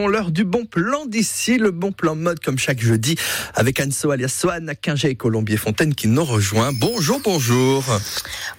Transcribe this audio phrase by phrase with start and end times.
[0.00, 3.14] l'heure du bon plan d'ici, le bon plan mode comme chaque jeudi
[3.54, 6.72] avec Anso alias Soane à Quingé et Colombier Fontaine qui nous rejoint.
[6.72, 7.84] Bonjour, bonjour.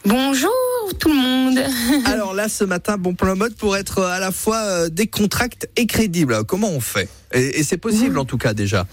[0.06, 0.52] Bonjour
[1.00, 1.60] tout le monde.
[2.06, 5.88] Alors là, ce matin, bon plan mode pour être à la fois euh, décontracté et
[5.88, 6.44] crédible.
[6.44, 7.10] Comment on fait?
[7.34, 8.86] Et, et c'est possible en tout cas déjà.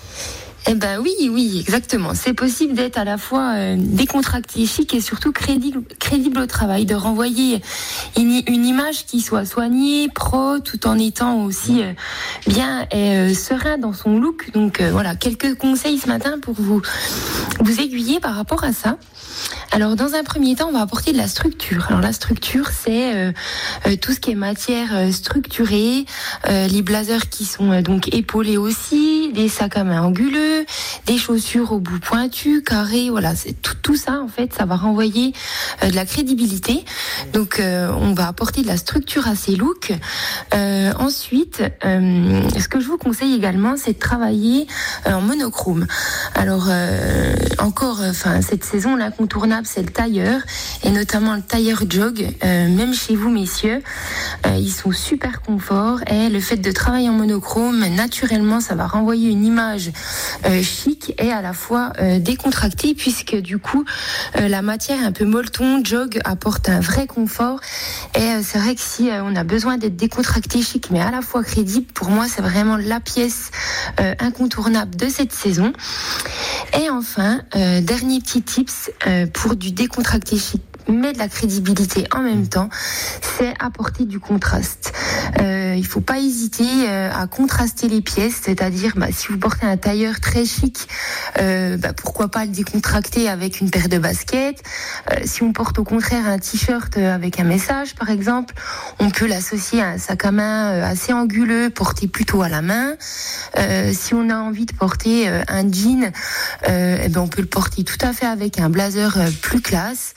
[0.67, 2.15] Eh ben oui, oui, exactement.
[2.15, 6.85] C'est possible d'être à la fois euh, décontracté, chic et surtout crédible, crédible au travail,
[6.85, 7.61] de renvoyer
[8.17, 11.93] une, une image qui soit soignée, pro, tout en étant aussi euh,
[12.47, 14.51] bien et euh, serein dans son look.
[14.53, 16.83] Donc euh, voilà, quelques conseils ce matin pour vous
[17.61, 18.97] vous aiguiller par rapport à ça.
[19.73, 21.87] Alors dans un premier temps, on va apporter de la structure.
[21.89, 23.33] Alors la structure, c'est
[24.01, 26.05] tout ce qui est matière structurée,
[26.49, 30.65] les blazers qui sont donc épaulés aussi, des sacs à main anguleux,
[31.07, 33.33] des chaussures au bout pointu, carré, voilà,
[33.83, 35.33] tout, ça en fait, ça va renvoyer
[35.83, 36.85] euh, de la crédibilité.
[37.33, 39.93] Donc euh, on va apporter de la structure à ces looks.
[40.55, 44.67] Euh, ensuite, ce que je vous conseille également, c'est de travailler
[45.07, 45.87] en monochrome.
[46.35, 46.69] Alors
[47.59, 50.41] encore, enfin cette saison l'incontournable, c'est le tailleur
[50.83, 52.27] et notamment le tailleur jog.
[52.43, 53.83] Même chez vous, messieurs,
[54.57, 59.20] ils sont super confort et le fait de travailler en monochrome, naturellement, ça va renvoyer
[59.29, 59.91] une image
[60.47, 63.85] euh, chic et à la fois euh, décontractée puisque du coup
[64.37, 67.61] euh, la matière un peu molleton jog apporte un vrai confort
[68.15, 71.43] et c'est vrai que si on a besoin d'être décontracté chic mais à la fois
[71.43, 73.51] crédible, pour moi c'est vraiment la pièce
[74.19, 75.73] incontournable de cette saison.
[76.81, 78.91] Et enfin, dernier petit tips
[79.33, 82.69] pour du décontracté chic mais de la crédibilité en même temps,
[83.39, 84.93] c'est apporter du contraste.
[85.39, 89.67] Euh, il faut pas hésiter euh, à contraster les pièces, c'est-à-dire bah, si vous portez
[89.67, 90.89] un tailleur très chic,
[91.41, 94.63] euh, bah, pourquoi pas le décontracter avec une paire de baskets.
[95.11, 98.55] Euh, si on porte au contraire un t-shirt avec un message, par exemple,
[98.99, 102.95] on peut l'associer à un sac à main assez anguleux, porté plutôt à la main.
[103.93, 106.13] Si on a envie de porter un jean,
[106.67, 110.15] eh ben on peut le porter tout à fait avec un blazer plus classe.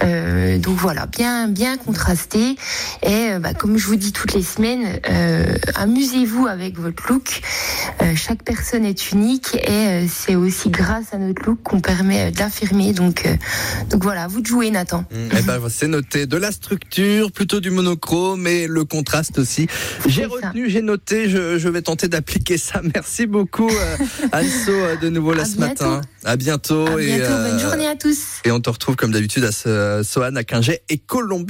[0.00, 2.56] Donc voilà, bien bien contrasté.
[3.02, 7.40] Et bah, comme je vous dis toutes les semaines, euh, amusez-vous avec votre look.
[8.02, 12.28] Euh, chaque personne est unique et euh, c'est aussi grâce à notre look qu'on permet
[12.28, 12.92] euh, de l'affirmer.
[12.92, 13.26] Donc
[13.90, 15.04] donc voilà, vous de jouer, Nathan.
[15.12, 16.26] Eh ben, c'est noté.
[16.26, 19.66] De la structure, plutôt du monochrome et le contraste aussi.
[20.06, 22.80] J'ai retenu, j'ai noté, je, je vais tenter d'appliquer ça.
[22.94, 23.70] Merci beaucoup,
[24.32, 25.84] Anso, de nouveau là À ce bientôt.
[25.84, 26.00] matin.
[26.24, 26.86] À bientôt.
[26.86, 28.18] À et, bientôt, bonne journée à tous.
[28.44, 31.40] Et on te retrouve comme d'habitude à Soane, à Quingé et Colombie.